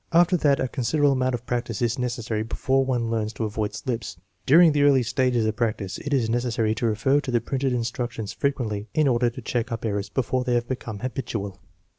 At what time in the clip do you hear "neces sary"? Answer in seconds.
6.27-6.73